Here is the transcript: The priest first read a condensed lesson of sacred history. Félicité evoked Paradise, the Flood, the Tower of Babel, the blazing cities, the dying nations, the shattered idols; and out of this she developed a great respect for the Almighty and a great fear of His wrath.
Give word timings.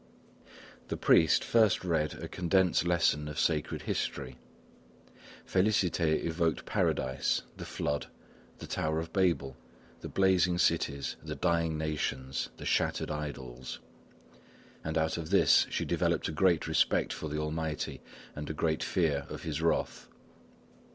The 0.87 0.97
priest 0.97 1.43
first 1.43 1.83
read 1.85 2.15
a 2.15 2.27
condensed 2.27 2.85
lesson 2.85 3.27
of 3.27 3.37
sacred 3.39 3.83
history. 3.83 4.39
Félicité 5.47 6.25
evoked 6.25 6.65
Paradise, 6.65 7.43
the 7.57 7.65
Flood, 7.65 8.07
the 8.57 8.65
Tower 8.65 8.97
of 8.97 9.13
Babel, 9.13 9.55
the 9.99 10.09
blazing 10.09 10.57
cities, 10.57 11.17
the 11.23 11.35
dying 11.35 11.77
nations, 11.77 12.49
the 12.57 12.65
shattered 12.65 13.11
idols; 13.11 13.79
and 14.83 14.97
out 14.97 15.19
of 15.19 15.29
this 15.29 15.67
she 15.69 15.85
developed 15.85 16.27
a 16.27 16.31
great 16.31 16.65
respect 16.67 17.13
for 17.13 17.27
the 17.29 17.37
Almighty 17.37 18.01
and 18.35 18.49
a 18.49 18.53
great 18.55 18.81
fear 18.81 19.27
of 19.29 19.43
His 19.43 19.61
wrath. 19.61 20.07